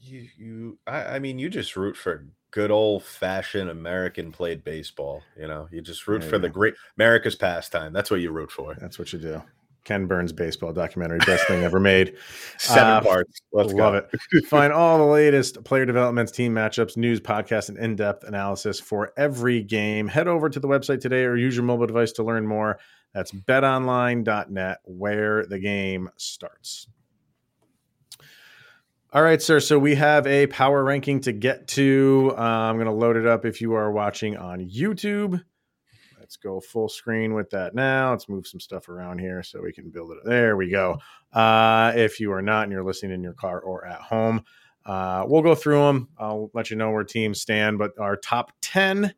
[0.01, 5.21] You, you, I, I mean, you just root for good old fashioned American played baseball.
[5.37, 7.93] You know, you just root for the great America's pastime.
[7.93, 8.75] That's what you root for.
[8.79, 9.41] That's what you do.
[9.83, 12.15] Ken Burns baseball documentary, best thing ever made.
[12.57, 13.41] Seven uh, parts.
[13.51, 14.17] Let's love go.
[14.31, 14.45] it.
[14.45, 19.11] Find all the latest player developments, team matchups, news, podcasts, and in depth analysis for
[19.17, 20.07] every game.
[20.07, 22.79] Head over to the website today or use your mobile device to learn more.
[23.13, 26.87] That's betonline.net, where the game starts.
[29.13, 29.59] All right, sir.
[29.59, 32.33] So we have a power ranking to get to.
[32.37, 35.43] Uh, I'm going to load it up if you are watching on YouTube.
[36.31, 38.11] Let's go full screen with that now.
[38.11, 40.19] Let's move some stuff around here so we can build it.
[40.23, 40.97] There we go.
[41.33, 44.45] Uh, if you are not and you're listening in your car or at home,
[44.85, 46.07] uh, we'll go through them.
[46.17, 47.79] I'll let you know where teams stand.
[47.79, 49.13] But our top 10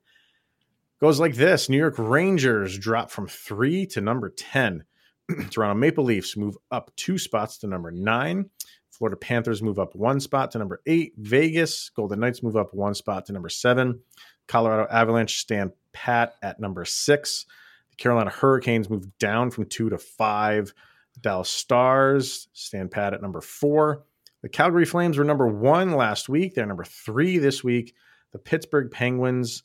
[0.99, 4.83] goes like this New York Rangers drop from three to number 10.
[5.51, 8.49] Toronto Maple Leafs move up two spots to number nine.
[8.89, 11.13] Florida Panthers move up one spot to number eight.
[11.17, 13.99] Vegas Golden Knights move up one spot to number seven.
[14.47, 17.45] Colorado Avalanche stand pat at number six.
[17.91, 20.73] The Carolina Hurricanes move down from two to five.
[21.13, 24.03] The Dallas Stars stand pat at number four.
[24.41, 26.55] The Calgary Flames were number one last week.
[26.55, 27.93] They're number three this week.
[28.31, 29.63] The Pittsburgh Penguins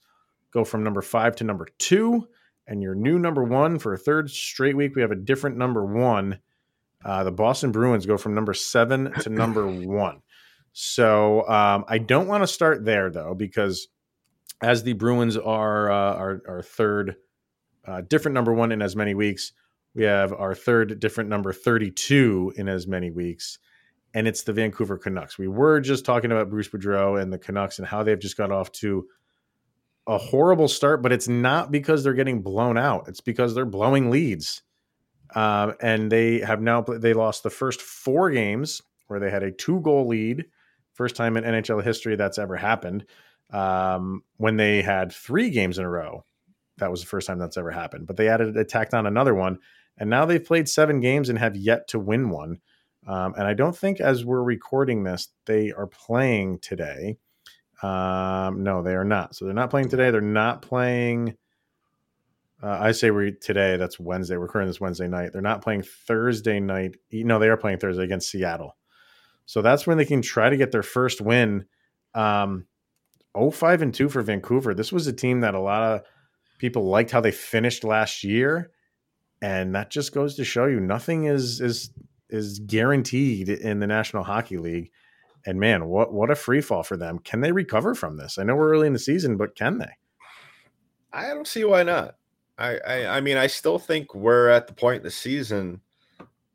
[0.53, 2.29] go from number five to number two.
[2.67, 5.85] And your new number one for a third straight week, we have a different number
[5.85, 6.39] one.
[7.05, 10.21] Uh, the Boston Bruins go from number seven to number one.
[10.73, 13.89] So um, I don't want to start there though, because
[14.63, 17.17] as the Bruins are uh, our, our third
[17.87, 19.53] uh, different number one in as many weeks.
[19.95, 23.59] We have our third different number 32 in as many weeks,
[24.15, 25.39] and it's the Vancouver Canucks.
[25.39, 28.53] We were just talking about Bruce Boudreau and the Canucks and how they've just got
[28.53, 29.07] off to
[30.07, 33.09] a horrible start, but it's not because they're getting blown out.
[33.09, 34.63] It's because they're blowing leads.
[35.35, 39.53] Um, and they have now they lost the first four games where they had a
[39.53, 40.47] two goal lead,
[40.95, 43.05] first time in NHL history that's ever happened.
[43.51, 46.25] Um, when they had three games in a row,
[46.79, 48.07] that was the first time that's ever happened.
[48.07, 49.59] But they added, attacked on another one,
[49.97, 52.61] and now they've played seven games and have yet to win one.
[53.07, 57.17] Um, and I don't think, as we're recording this, they are playing today.
[57.83, 59.35] Um, no, they are not.
[59.35, 60.11] So they're not playing today.
[60.11, 61.37] They're not playing.
[62.63, 63.77] Uh, I say we today.
[63.77, 64.37] That's Wednesday.
[64.37, 65.33] We're recording this Wednesday night.
[65.33, 66.97] They're not playing Thursday night.
[67.13, 68.77] No, they are playing Thursday against Seattle.
[69.47, 71.67] So that's when they can try to get their first win.
[72.15, 72.67] Um,
[73.37, 74.75] 05 and 2 for Vancouver.
[74.75, 76.03] This was a team that a lot of
[76.59, 78.71] people liked how they finished last year.
[79.41, 81.91] And that just goes to show you nothing is is
[82.29, 84.91] is guaranteed in the National Hockey League.
[85.47, 87.21] And man, what what a free fall for them.
[87.21, 88.39] Can they recover from this?
[88.39, 89.93] I know we're early in the season, but can they?
[91.13, 92.17] I don't see why not.
[92.59, 95.81] I, I, I mean, I still think we're at the point in the season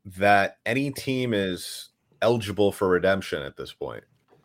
[0.04, 1.88] that any team is
[2.20, 4.04] eligible for redemption at this point.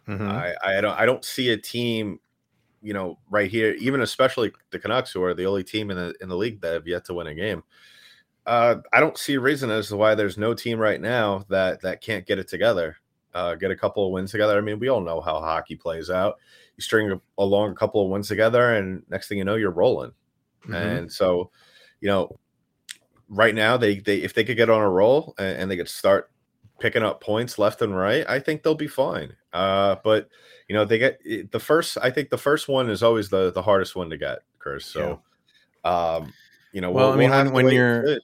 [0.09, 0.27] Mm-hmm.
[0.27, 2.19] I, I don't I don't see a team,
[2.81, 6.15] you know, right here, even especially the Canucks, who are the only team in the
[6.19, 7.63] in the league that have yet to win a game.
[8.45, 11.81] Uh, I don't see a reason as to why there's no team right now that
[11.81, 12.97] that can't get it together,
[13.35, 14.57] uh, get a couple of wins together.
[14.57, 16.39] I mean, we all know how hockey plays out.
[16.75, 20.13] You string along a couple of wins together, and next thing you know, you're rolling.
[20.63, 20.73] Mm-hmm.
[20.73, 21.51] And so,
[22.01, 22.39] you know,
[23.27, 25.87] right now they they if they could get on a roll and, and they could
[25.87, 26.31] start
[26.79, 29.35] picking up points left and right, I think they'll be fine.
[29.53, 30.29] Uh, but
[30.67, 31.19] you know, they get
[31.51, 31.97] the first.
[32.01, 34.85] I think the first one is always the the hardest one to get, Chris.
[34.85, 35.21] So,
[35.83, 35.91] yeah.
[35.91, 36.33] um,
[36.71, 38.19] you know, well, we'll, I mean, we'll when, when you're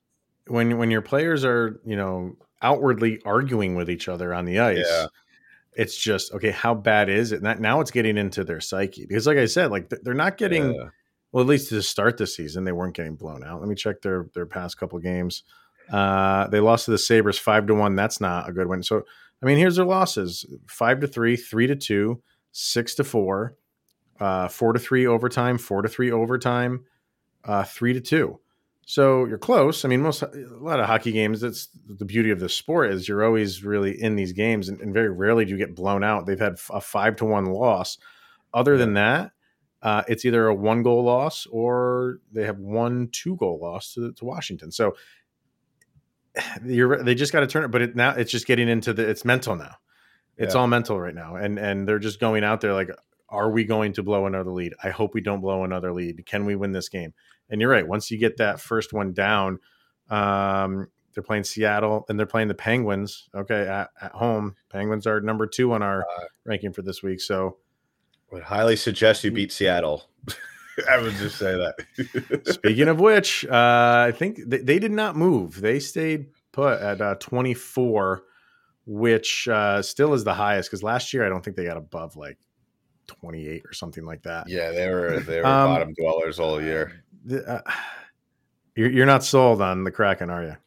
[0.48, 4.86] when when your players are you know outwardly arguing with each other on the ice.
[4.88, 5.08] Yeah.
[5.78, 6.52] It's just okay.
[6.52, 7.41] How bad is it?
[7.41, 10.74] That now it's getting into their psyche because, like I said, like they're not getting.
[10.74, 10.89] Yeah.
[11.32, 13.60] Well, at least to start the season, they weren't getting blown out.
[13.60, 15.44] Let me check their their past couple games.
[15.91, 17.95] Uh, they lost to the Sabres five to one.
[17.95, 18.84] That's not a good win.
[18.84, 19.04] So,
[19.41, 22.21] I mean, here's their losses: five to three, three to two,
[22.52, 23.56] six to four,
[24.19, 26.86] uh, four to three overtime, four to three overtime,
[27.43, 28.39] uh, three to two.
[28.88, 29.84] So you're close.
[29.84, 31.41] I mean, most a lot of hockey games.
[31.41, 34.93] That's the beauty of the sport is you're always really in these games, and, and
[34.93, 36.28] very rarely do you get blown out.
[36.28, 37.98] They've had a five to one loss.
[38.54, 39.32] Other than that,
[39.82, 44.13] uh, it's either a one goal loss or they have one two goal loss to,
[44.13, 44.71] to Washington.
[44.71, 44.95] So
[46.65, 49.08] you're they just got to turn it, but it now it's just getting into the
[49.08, 49.76] it's mental now.
[50.38, 50.62] It's yeah.
[50.62, 52.89] all mental right now, and and they're just going out there like,
[53.30, 54.74] are we going to blow another lead?
[54.84, 56.26] I hope we don't blow another lead.
[56.26, 57.13] Can we win this game?
[57.50, 57.88] And you're right.
[57.88, 59.60] Once you get that first one down,
[60.10, 63.30] um, they're playing Seattle and they're playing the Penguins.
[63.34, 67.21] Okay, at, at home, Penguins are number two on our uh, ranking for this week.
[67.21, 67.58] So,
[68.32, 70.10] would highly suggest you beat Seattle.
[70.89, 72.43] I would just say that.
[72.53, 75.61] Speaking of which, uh, I think they, they, did not move.
[75.61, 78.23] They stayed put at uh, 24,
[78.85, 82.15] which uh, still is the highest because last year I don't think they got above
[82.15, 82.38] like
[83.07, 84.49] 28 or something like that.
[84.49, 87.59] Yeah, they were they were um, bottom dwellers all year uh,
[88.75, 90.57] you're, you're not sold on the Kraken, are you?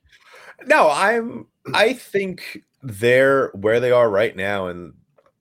[0.66, 1.46] No, I'm.
[1.72, 4.94] I think they're where they are right now, and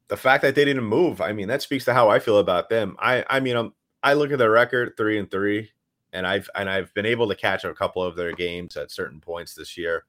[0.10, 1.22] the fact that they didn't move.
[1.22, 2.96] I mean, that speaks to how I feel about them.
[3.00, 3.26] I.
[3.30, 3.74] I mean, I'm.
[4.08, 5.72] I look at their record, three and three,
[6.14, 9.20] and I've and I've been able to catch a couple of their games at certain
[9.20, 10.06] points this year.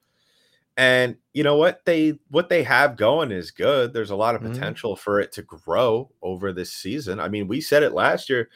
[0.76, 3.92] And you know what they what they have going is good.
[3.92, 4.52] There's a lot of mm-hmm.
[4.52, 5.02] potential mm-hmm.
[5.02, 7.18] for it to grow over this season.
[7.18, 8.48] I mean, we said it last year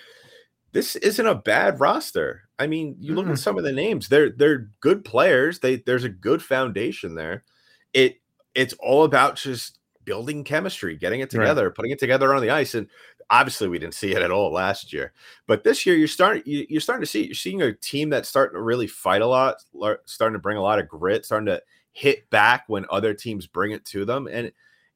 [0.73, 2.49] this isn't a bad roster.
[2.59, 3.33] I mean, you look mm.
[3.33, 5.61] at some of the names; they're they're good players.
[5.61, 7.45] They there's a good foundation there.
[7.93, 8.21] It
[8.55, 11.75] it's all about just building chemistry, getting it together, right.
[11.75, 12.75] putting it together on the ice.
[12.75, 12.89] And
[13.33, 15.13] obviously, we didn't see it at all last year.
[15.49, 18.29] But this year, you're starting you, you're starting to see you're seeing a team that's
[18.29, 19.57] starting to really fight a lot,
[20.05, 21.61] starting to bring a lot of grit, starting to
[21.93, 24.53] hit back when other teams bring it to them, and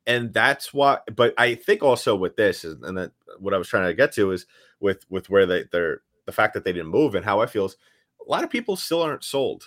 [0.07, 0.99] and that's why.
[1.17, 4.31] But I think also with this, and that what I was trying to get to
[4.33, 4.47] is
[4.81, 7.67] with with where they they're the fact that they didn't move and how I feel
[7.67, 7.77] is
[8.27, 9.65] a lot of people still aren't sold.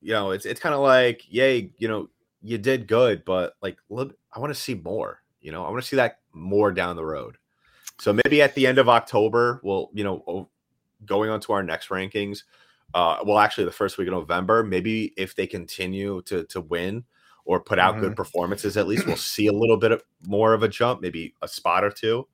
[0.00, 2.08] You know, it's it's kind of like, yay, you know,
[2.42, 5.20] you did good, but like, look, I want to see more.
[5.40, 7.36] You know, I want to see that more down the road.
[8.00, 10.48] So maybe at the end of October, we'll, you know,
[11.04, 12.44] going on to our next rankings.
[12.94, 17.04] Uh, well, actually, the first week of November, maybe if they continue to to win
[17.44, 18.04] or put out mm-hmm.
[18.04, 21.34] good performances, at least we'll see a little bit of, more of a jump, maybe
[21.42, 22.26] a spot or two.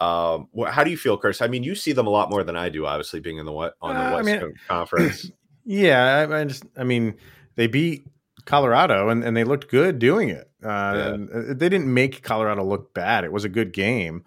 [0.00, 1.42] Um, how do you feel, Chris?
[1.42, 3.52] I mean, you see them a lot more than I do, obviously, being in the
[3.52, 5.30] what on the uh, West I mean, Conference.
[5.64, 7.14] Yeah, I, I, just, I mean,
[7.54, 8.04] they beat
[8.46, 10.50] Colorado and, and they looked good doing it.
[10.64, 11.38] Uh, yeah.
[11.38, 13.24] Uh, they didn't make Colorado look bad.
[13.24, 14.24] It was a good game.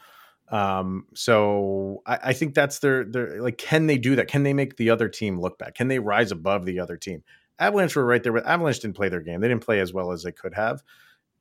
[0.50, 4.28] Um, so I, I, think that's their, their like, can they do that?
[4.28, 5.74] Can they make the other team look bad?
[5.74, 7.24] Can they rise above the other team?
[7.58, 9.42] Avalanche were right there, but Avalanche didn't play their game.
[9.42, 10.84] They didn't play as well as they could have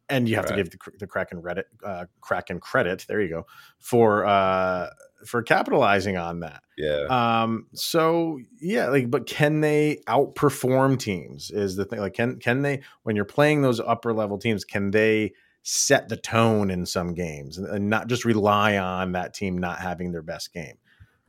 [0.08, 0.56] and you have right.
[0.56, 3.04] to give the, the Kraken Reddit uh, Kraken credit.
[3.08, 3.46] There you go
[3.78, 4.90] for uh,
[5.26, 6.62] for capitalizing on that.
[6.76, 7.06] Yeah.
[7.08, 7.66] Um.
[7.74, 11.50] So yeah, like, but can they outperform teams?
[11.50, 14.64] Is the thing like can can they when you're playing those upper level teams?
[14.64, 15.32] Can they
[15.64, 20.12] set the tone in some games and not just rely on that team not having
[20.12, 20.76] their best game?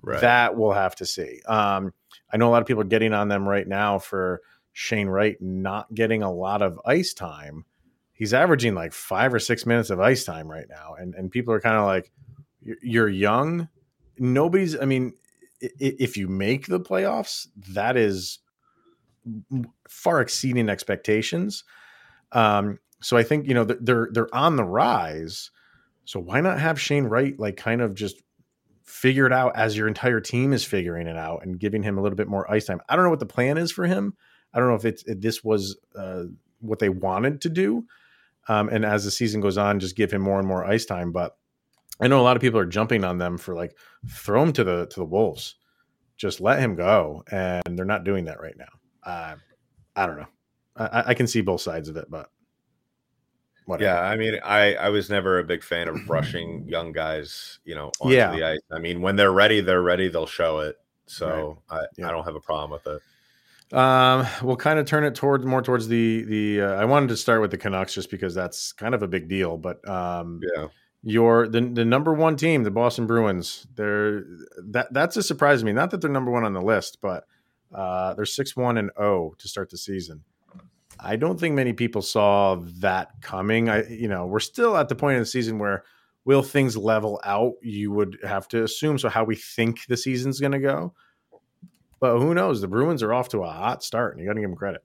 [0.01, 0.21] Right.
[0.21, 1.41] That we'll have to see.
[1.47, 1.93] Um.
[2.31, 4.41] I know a lot of people are getting on them right now for
[4.73, 7.65] Shane Wright not getting a lot of ice time
[8.15, 11.53] he's averaging like five or six minutes of ice time right now, and and people
[11.53, 12.11] are kind of like,
[12.81, 13.69] "You're young."
[14.17, 14.79] Nobody's.
[14.79, 15.13] I mean,
[15.61, 18.39] if you make the playoffs, that is
[19.87, 21.63] far exceeding expectations.
[22.31, 25.51] Um, so I think you know they're they're on the rise.
[26.05, 28.23] So why not have Shane Wright like kind of just
[28.83, 32.01] figure it out as your entire team is figuring it out and giving him a
[32.01, 32.81] little bit more ice time.
[32.89, 34.15] I don't know what the plan is for him.
[34.51, 36.23] I don't know if it's if this was uh,
[36.61, 37.85] what they wanted to do,
[38.47, 41.11] um, and as the season goes on, just give him more and more ice time.
[41.11, 41.37] But
[41.99, 43.77] I know a lot of people are jumping on them for like
[44.09, 45.57] throw him to the to the wolves,
[46.17, 48.79] just let him go, and they're not doing that right now.
[49.03, 49.35] Uh,
[49.95, 50.27] I don't know.
[50.75, 52.31] I, I can see both sides of it, but
[53.65, 53.91] Whatever.
[53.91, 57.73] Yeah, I mean, I I was never a big fan of rushing young guys, you
[57.75, 58.31] know, onto yeah.
[58.31, 58.59] the ice.
[58.71, 60.07] I mean, when they're ready, they're ready.
[60.07, 60.75] They'll show it.
[61.07, 61.81] So right.
[61.81, 62.09] I, yeah.
[62.09, 63.01] I don't have a problem with it.
[63.75, 66.61] Um, we'll kind of turn it towards more towards the the.
[66.61, 69.27] Uh, I wanted to start with the Canucks just because that's kind of a big
[69.27, 69.57] deal.
[69.57, 70.67] But um, yeah,
[71.01, 73.65] your the the number one team, the Boston Bruins.
[73.75, 74.23] They're
[74.69, 75.73] that that's a surprise to me.
[75.73, 77.25] Not that they're number one on the list, but
[77.73, 80.23] uh, they're six one and zero oh to start the season.
[80.99, 83.69] I don't think many people saw that coming.
[83.69, 85.83] I you know we're still at the point of the season where
[86.25, 87.53] will things level out?
[87.61, 88.97] You would have to assume.
[88.97, 90.93] So how we think the season's going to go
[91.99, 92.61] but who knows?
[92.61, 94.83] The Bruins are off to a hot start, and you got to give them credit.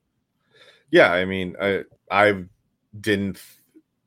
[0.90, 2.44] Yeah, I mean, I I
[2.98, 3.42] didn't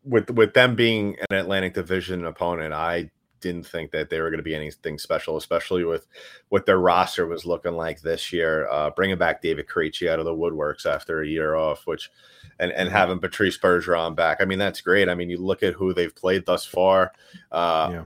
[0.04, 2.74] with with them being an Atlantic Division opponent.
[2.74, 3.12] I
[3.44, 6.08] didn't think that they were going to be anything special, especially with
[6.50, 8.68] what their roster was looking like this year.
[8.70, 12.10] Uh, bringing back David Krejci out of the woodworks after a year off, which
[12.60, 12.98] and and mm-hmm.
[12.98, 14.42] having Patrice Bergeron back.
[14.42, 15.10] I mean, that's great.
[15.10, 17.12] I mean, you look at who they've played thus far.
[17.52, 18.04] Uh, yeah.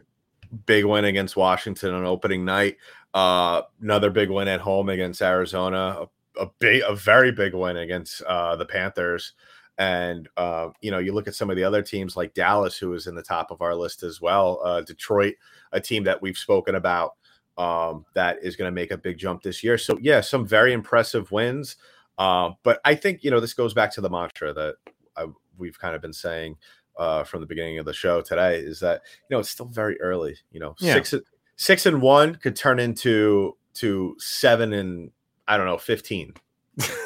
[0.65, 2.77] Big win against Washington on opening night.
[3.13, 6.07] Uh, another big win at home against Arizona.
[6.37, 9.33] A, a big, a very big win against uh, the Panthers.
[9.77, 12.93] And uh, you know, you look at some of the other teams like Dallas, who
[12.93, 14.59] is in the top of our list as well.
[14.63, 15.35] Uh, Detroit,
[15.71, 17.13] a team that we've spoken about
[17.57, 19.77] um, that is going to make a big jump this year.
[19.77, 21.75] So yeah, some very impressive wins.
[22.17, 24.75] Uh, but I think you know this goes back to the mantra that
[25.15, 26.57] I, we've kind of been saying
[26.97, 29.99] uh, from the beginning of the show today is that you know it's still very
[30.01, 30.37] early.
[30.51, 30.93] You know, yeah.
[30.93, 31.13] six
[31.55, 35.11] six and one could turn into to seven and
[35.47, 36.33] I don't know fifteen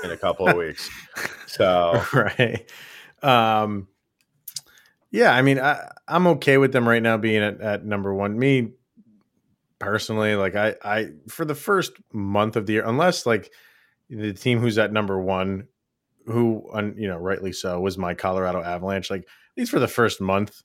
[0.04, 0.90] in a couple of weeks.
[1.48, 2.66] So right,
[3.22, 3.90] um,
[5.12, 5.34] yeah.
[5.34, 8.40] I mean, I, I'm okay with them right now being at, at number one.
[8.40, 8.72] Me
[9.80, 13.52] personally, like I, I for the first month of the year, unless like
[14.10, 15.68] the team who's at number one,
[16.26, 16.64] who
[16.96, 19.10] you know rightly so was my Colorado Avalanche.
[19.10, 20.64] Like at least for the first month,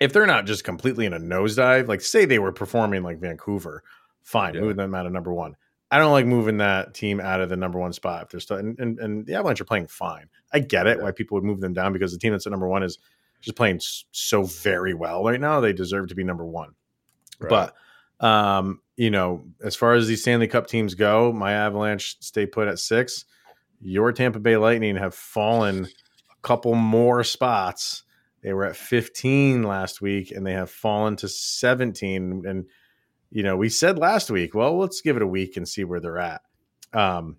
[0.00, 3.84] if they're not just completely in a nosedive, like say they were performing like Vancouver,
[4.22, 4.62] fine, yeah.
[4.62, 5.54] move them out of number one.
[5.90, 8.58] I don't like moving that team out of the number one spot if they're still
[8.58, 10.28] and, and, and the Avalanche are playing fine.
[10.52, 11.04] I get it yeah.
[11.04, 12.98] why people would move them down because the team that's at number one is
[13.40, 13.80] just playing
[14.12, 15.60] so very well right now.
[15.60, 16.74] They deserve to be number one.
[17.40, 17.48] Right.
[17.48, 17.74] But
[18.24, 22.68] um, you know, as far as these Stanley Cup teams go, my Avalanche stay put
[22.68, 23.24] at six.
[23.80, 28.02] Your Tampa Bay Lightning have fallen a couple more spots.
[28.42, 32.42] They were at 15 last week and they have fallen to 17.
[32.46, 32.66] And
[33.30, 36.00] you know, we said last week, well, let's give it a week and see where
[36.00, 36.42] they're at.
[36.92, 37.36] Um,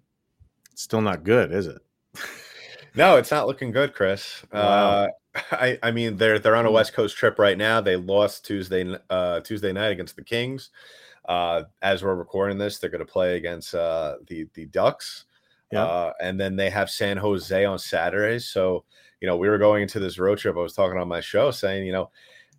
[0.76, 1.82] still not good, is it?
[2.96, 4.44] no, it's not looking good, Chris.
[4.52, 4.62] Wow.
[4.62, 5.08] Uh,
[5.52, 6.76] I, I mean, they're they're on a hmm.
[6.76, 7.82] West Coast trip right now.
[7.82, 10.70] They lost Tuesday uh, Tuesday night against the Kings.
[11.28, 15.26] Uh, as we're recording this, they're going to play against uh, the the Ducks,
[15.72, 15.84] yeah.
[15.84, 18.40] uh, and then they have San Jose on Saturday.
[18.40, 18.84] So,
[19.22, 20.58] you know, we were going into this road trip.
[20.58, 22.10] I was talking on my show saying, you know,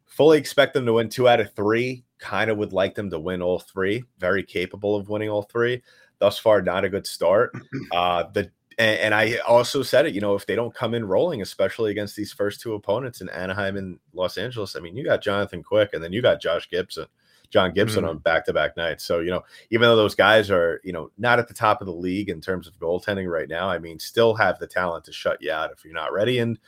[0.07, 3.19] fully expect them to win two out of three kind of would like them to
[3.19, 4.05] win all three.
[4.19, 5.83] Very capable of winning all three.
[6.19, 7.53] Thus far, not a good start.
[7.91, 10.15] Uh, the and, and, I also said it.
[10.15, 13.29] You know, if they don't come in rolling, especially against these first two opponents in
[13.29, 16.71] Anaheim and Los Angeles, I mean, you got Jonathan Quick, and then you got Josh
[16.71, 17.07] Gibson,
[17.51, 18.11] John Gibson mm-hmm.
[18.11, 19.05] on back to back nights.
[19.05, 21.87] So you know, even though those guys are you know not at the top of
[21.87, 25.13] the league in terms of goaltending right now, I mean, still have the talent to
[25.13, 26.39] shut you out if you're not ready.
[26.39, 26.59] And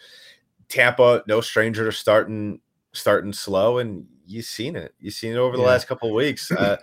[0.69, 2.61] Tampa, no stranger to starting
[2.95, 4.95] starting slow, and you've seen it.
[4.99, 5.69] You've seen it over the yeah.
[5.69, 6.51] last couple of weeks.
[6.65, 6.77] Uh,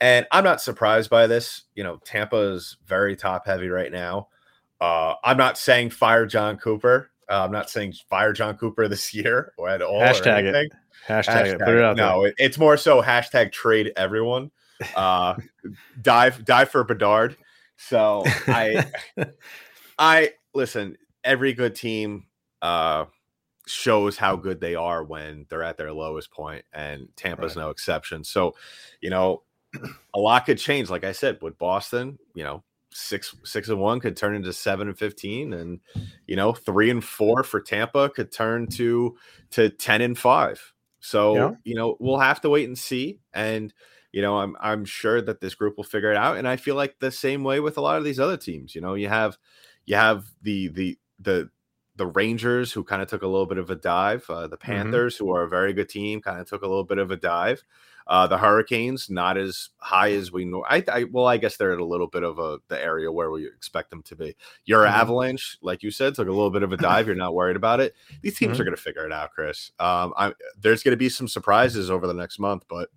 [0.00, 1.62] and I'm not surprised by this.
[1.74, 4.28] You know, Tampa is very top heavy right now.
[4.80, 7.10] Uh, I'm not saying fire Jon Cooper.
[7.28, 10.00] Uh, I'm not saying fire Jon Cooper this year or at all.
[10.00, 10.72] Hashtag it.
[11.06, 11.58] Hashtag, hashtag, it.
[11.60, 14.50] Put it out no, it, it's more so hashtag trade everyone.
[14.94, 15.34] Uh,
[16.00, 17.36] dive dive for Bedard.
[17.76, 18.86] So I
[19.98, 20.96] I listen.
[21.24, 22.26] Every good team
[22.62, 23.06] uh,
[23.68, 27.62] shows how good they are when they're at their lowest point, and Tampa's right.
[27.62, 28.24] no exception.
[28.24, 28.54] So,
[29.00, 29.42] you know,
[30.14, 30.90] a lot could change.
[30.90, 34.88] Like I said, with Boston, you know, six six and one could turn into seven
[34.88, 35.80] and fifteen, and
[36.26, 39.16] you know, three and four for Tampa could turn to
[39.50, 40.72] to ten and five.
[41.00, 41.50] So yeah.
[41.64, 43.20] you know, we'll have to wait and see.
[43.32, 43.72] And
[44.12, 46.36] you know, I'm I'm sure that this group will figure it out.
[46.36, 48.74] And I feel like the same way with a lot of these other teams.
[48.74, 49.38] You know, you have
[49.84, 51.50] you have the the the
[51.98, 54.24] the Rangers, who kind of took a little bit of a dive.
[54.30, 54.72] Uh, the mm-hmm.
[54.72, 55.26] Panthers, mm-hmm.
[55.26, 57.62] who are a very good team, kind of took a little bit of a dive.
[58.06, 60.64] Uh, the Hurricanes, not as high as we know.
[60.66, 63.30] I, I, well, I guess they're at a little bit of a the area where
[63.30, 64.34] we expect them to be.
[64.64, 64.94] Your mm-hmm.
[64.94, 67.06] Avalanche, like you said, took a little bit of a dive.
[67.06, 67.94] You're not worried about it.
[68.22, 68.62] These teams mm-hmm.
[68.62, 69.72] are going to figure it out, Chris.
[69.78, 72.88] Um, I, there's going to be some surprises over the next month, but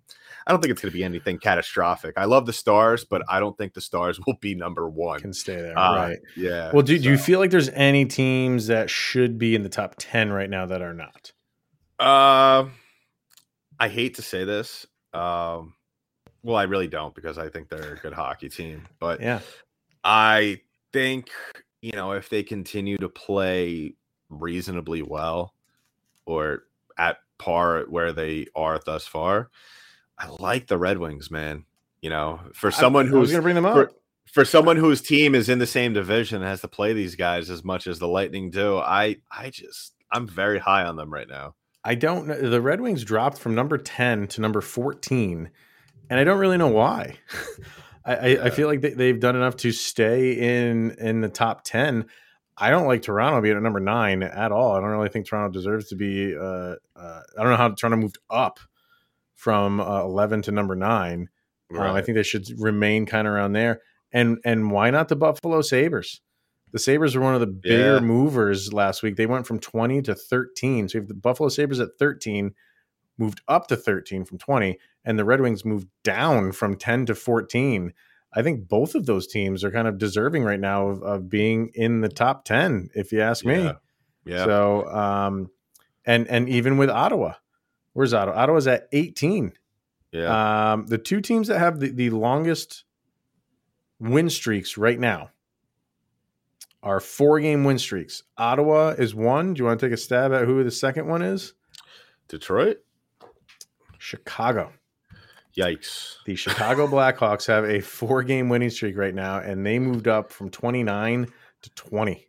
[0.46, 2.14] I don't think it's going to be anything catastrophic.
[2.16, 5.20] I love the Stars, but I don't think the Stars will be number one.
[5.20, 6.18] Can stay there, uh, right?
[6.36, 6.70] Yeah.
[6.72, 7.02] Well, do, so.
[7.02, 10.50] do you feel like there's any teams that should be in the top ten right
[10.50, 11.32] now that are not?
[11.98, 12.68] Uh,
[13.78, 14.86] I hate to say this.
[15.12, 15.74] Um,
[16.42, 19.40] well, I really don't because I think they're a good hockey team, but yeah,
[20.02, 20.60] I
[20.92, 21.30] think
[21.80, 23.94] you know if they continue to play
[24.28, 25.54] reasonably well
[26.26, 26.64] or
[26.98, 29.50] at par where they are thus far,
[30.22, 31.64] I like the Red Wings, man.
[32.00, 33.74] You know, for someone I, who's going to bring them up.
[33.74, 33.92] For,
[34.32, 37.50] for someone whose team is in the same division and has to play these guys
[37.50, 41.28] as much as the Lightning do, I I just I'm very high on them right
[41.28, 41.54] now.
[41.84, 42.50] I don't know.
[42.50, 45.50] The Red Wings dropped from number 10 to number 14,
[46.10, 47.16] and I don't really know why.
[48.04, 51.62] I, I, I, feel like they, have done enough to stay in in the top
[51.64, 52.06] 10.
[52.56, 54.72] I don't like Toronto being at number nine at all.
[54.72, 56.36] I don't really think Toronto deserves to be.
[56.36, 58.58] Uh, uh, I don't know how Toronto moved up
[59.42, 61.28] from uh, 11 to number nine.
[61.68, 61.90] Right.
[61.90, 63.80] Um, I think they should remain kind of around there.
[64.12, 66.20] And and why not the Buffalo Sabres?
[66.70, 68.00] The Sabres were one of the bigger yeah.
[68.00, 69.16] movers last week.
[69.16, 70.88] They went from 20 to 13.
[70.88, 72.54] So you have the Buffalo Sabres at 13,
[73.18, 77.14] moved up to 13 from 20, and the Red Wings moved down from 10 to
[77.14, 77.92] 14.
[78.34, 81.70] I think both of those teams are kind of deserving right now of, of being
[81.74, 83.64] in the top 10, if you ask me.
[83.64, 83.72] Yeah.
[84.24, 84.44] yeah.
[84.44, 85.50] So, um,
[86.06, 87.34] and and even with Ottawa,
[87.92, 88.36] where's Ottawa?
[88.36, 89.52] Ottawa's at 18.
[90.12, 90.72] Yeah.
[90.72, 92.84] Um, the two teams that have the, the longest
[93.98, 95.30] win streaks right now
[96.82, 98.22] are four game win streaks.
[98.36, 99.54] Ottawa is one.
[99.54, 101.54] Do you want to take a stab at who the second one is?
[102.28, 102.78] Detroit?
[103.98, 104.72] Chicago.
[105.56, 106.16] Yikes.
[106.26, 110.30] The Chicago Blackhawks have a four game winning streak right now, and they moved up
[110.32, 111.26] from 29
[111.62, 112.26] to 20.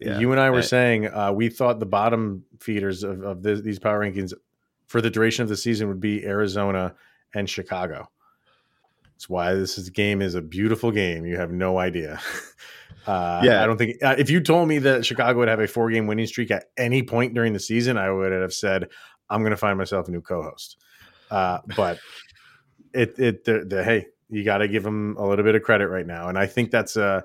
[0.00, 3.60] Yeah, you and I were saying uh, we thought the bottom feeders of, of this,
[3.60, 4.32] these power rankings
[4.94, 6.94] for the duration of the season would be Arizona
[7.34, 8.08] and Chicago.
[9.10, 11.26] That's why this is, game is a beautiful game.
[11.26, 12.20] You have no idea.
[13.06, 15.66] Uh, yeah, I don't think uh, if you told me that Chicago would have a
[15.66, 18.88] four game winning streak at any point during the season, I would have said
[19.28, 20.78] I'm going to find myself a new co-host.
[21.30, 21.98] Uh, but
[22.94, 25.88] it it the, the hey, you got to give them a little bit of credit
[25.88, 27.22] right now, and I think that's a,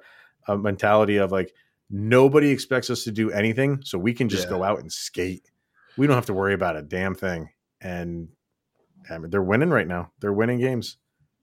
[0.50, 1.54] a mentality of like
[1.90, 4.58] nobody expects us to do anything, so we can just yeah.
[4.58, 5.50] go out and skate.
[5.96, 7.52] We don't have to worry about a damn thing,
[7.82, 8.30] and
[9.10, 10.12] I mean, they're winning right now.
[10.20, 10.98] They're winning games.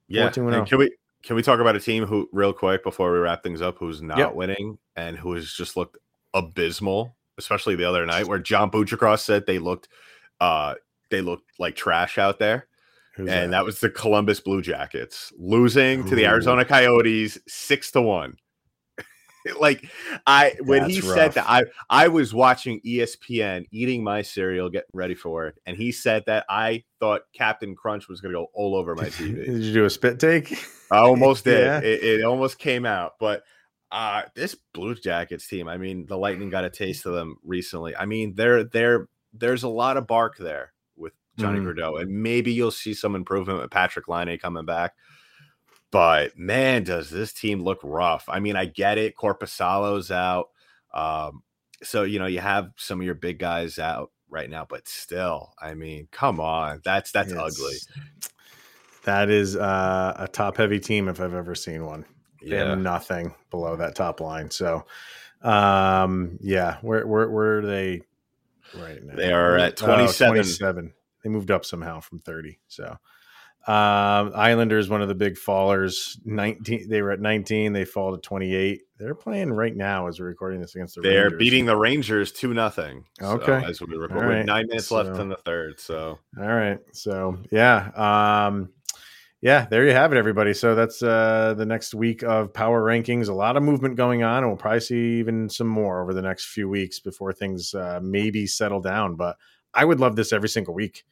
[0.08, 0.64] Yeah, oh.
[0.64, 3.60] can we can we talk about a team who real quick before we wrap things
[3.60, 4.34] up who's not yep.
[4.34, 5.98] winning and who has just looked
[6.34, 9.88] abysmal, especially the other night where John Buccigross said they looked
[10.40, 10.74] uh
[11.10, 12.68] they looked like trash out there.
[13.16, 13.58] Who's and that?
[13.58, 13.64] that?
[13.64, 16.08] was the Columbus Blue Jackets losing Ooh.
[16.08, 18.36] to the Arizona Coyotes six to one.
[19.60, 19.88] like
[20.26, 21.16] I when That's he rough.
[21.16, 25.76] said that, I I was watching ESPN, eating my cereal, getting ready for work, and
[25.76, 29.46] he said that I thought Captain Crunch was going to go all over my TV.
[29.46, 30.52] did you do a spit take?
[30.90, 31.64] I almost did.
[31.64, 31.78] Yeah.
[31.80, 33.42] It, it almost came out, but
[33.92, 37.94] uh this Blue Jackets team, I mean, the Lightning got a taste of them recently.
[37.94, 42.00] I mean, they're they're there's a lot of bark there with Johnny mm.
[42.00, 44.94] and maybe you'll see some improvement with Patrik Laine coming back.
[45.90, 48.24] But man, does this team look rough?
[48.28, 49.16] I mean, I get it.
[49.16, 50.50] Korpisalo's out,
[50.92, 51.42] um,
[51.82, 55.54] so you know you have some of your big guys out right now, but still,
[55.60, 57.76] I mean, come on, that's that's it's, ugly.
[59.04, 62.04] That is uh, a top heavy team if I've ever seen one.
[62.42, 62.70] Yeah.
[62.70, 64.50] have nothing below that top line.
[64.50, 64.84] So,
[65.42, 68.02] um, yeah, where where where are they
[68.74, 69.14] right now.
[69.14, 70.34] They are at 27.
[70.34, 70.92] 27.
[71.22, 72.58] They moved up somehow from 30.
[72.68, 72.96] So
[73.66, 76.18] um, Islanders, one of the big fallers.
[76.24, 76.88] 19.
[76.88, 77.72] They were at 19.
[77.72, 78.82] They fall to 28.
[78.98, 81.00] They're playing right now as we're recording this against the.
[81.00, 81.38] They're Rangers.
[81.38, 83.04] beating the Rangers two nothing.
[83.20, 84.46] Okay, so, as we record, right.
[84.46, 85.80] nine minutes so, left in the third.
[85.80, 86.78] So all right.
[86.92, 87.90] So yeah.
[88.46, 88.70] Um,
[89.42, 90.54] yeah, there you have it, everybody.
[90.54, 93.28] So that's uh, the next week of power rankings.
[93.28, 96.22] A lot of movement going on, and we'll probably see even some more over the
[96.22, 99.16] next few weeks before things uh, maybe settle down.
[99.16, 99.36] But
[99.74, 101.04] I would love this every single week.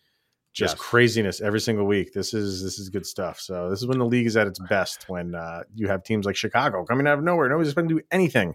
[0.54, 0.80] Just yes.
[0.80, 2.12] craziness every single week.
[2.12, 3.40] This is this is good stuff.
[3.40, 5.08] So this is when the league is at its best.
[5.08, 8.00] When uh, you have teams like Chicago coming out of nowhere, nobody's going to do
[8.12, 8.54] anything,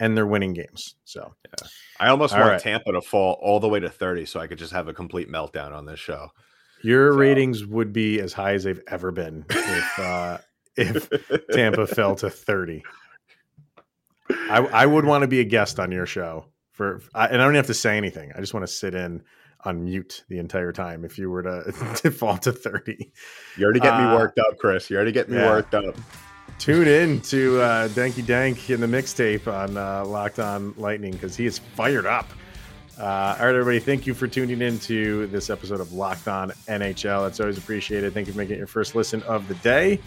[0.00, 0.94] and they're winning games.
[1.04, 1.68] So yeah.
[2.00, 2.60] I almost all want right.
[2.60, 5.30] Tampa to fall all the way to thirty, so I could just have a complete
[5.30, 6.28] meltdown on this show.
[6.82, 7.18] Your so.
[7.18, 10.38] ratings would be as high as they've ever been if uh,
[10.76, 11.10] if
[11.52, 12.82] Tampa fell to thirty.
[14.30, 17.44] I, I would want to be a guest on your show for, I, and I
[17.44, 18.32] don't have to say anything.
[18.34, 19.22] I just want to sit in
[19.64, 23.10] on mute the entire time if you were to, to fall to 30.
[23.56, 24.90] You already get uh, me worked up, Chris.
[24.90, 25.46] You already get me yeah.
[25.46, 25.96] worked up.
[26.58, 31.36] Tune in to uh, Danky Dank in the mixtape on uh, Locked On Lightning because
[31.36, 32.28] he is fired up.
[32.98, 36.50] Uh, all right, everybody, thank you for tuning in to this episode of Locked On
[36.66, 37.28] NHL.
[37.28, 38.12] It's always appreciated.
[38.12, 40.00] Thank you for making it your first listen of the day.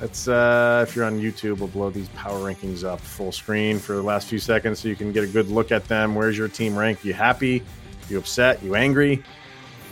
[0.00, 3.92] Let's, uh, if you're on YouTube, we'll blow these power rankings up full screen for
[3.92, 6.16] the last few seconds so you can get a good look at them.
[6.16, 7.04] Where's your team rank?
[7.04, 7.62] You happy?
[8.08, 8.62] You upset?
[8.62, 9.22] You angry?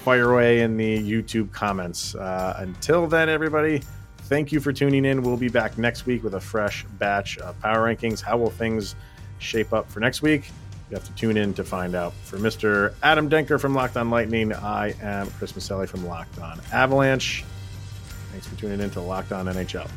[0.04, 2.14] Fire away in the YouTube comments.
[2.14, 3.82] Uh, until then, everybody,
[4.22, 5.22] thank you for tuning in.
[5.22, 8.20] We'll be back next week with a fresh batch of power rankings.
[8.20, 8.94] How will things
[9.38, 10.50] shape up for next week?
[10.90, 12.12] You have to tune in to find out.
[12.24, 12.94] For Mr.
[13.02, 17.44] Adam Denker from Locked On Lightning, I am Chris Maselli from Locked On Avalanche.
[18.32, 19.88] Thanks for tuning in to Locked On NHL.